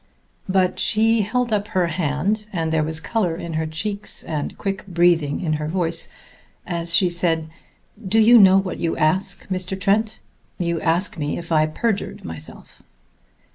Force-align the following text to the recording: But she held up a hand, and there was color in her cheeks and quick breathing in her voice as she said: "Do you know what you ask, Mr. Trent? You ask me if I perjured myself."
But 0.49 0.79
she 0.79 1.21
held 1.21 1.53
up 1.53 1.75
a 1.75 1.87
hand, 1.87 2.47
and 2.51 2.73
there 2.73 2.83
was 2.83 2.99
color 2.99 3.35
in 3.35 3.53
her 3.53 3.67
cheeks 3.67 4.23
and 4.23 4.57
quick 4.57 4.87
breathing 4.87 5.41
in 5.41 5.53
her 5.61 5.67
voice 5.67 6.09
as 6.65 6.95
she 6.95 7.07
said: 7.07 7.47
"Do 8.03 8.17
you 8.17 8.39
know 8.39 8.57
what 8.57 8.79
you 8.79 8.97
ask, 8.97 9.47
Mr. 9.49 9.79
Trent? 9.79 10.19
You 10.57 10.81
ask 10.81 11.19
me 11.19 11.37
if 11.37 11.51
I 11.51 11.67
perjured 11.67 12.25
myself." 12.25 12.81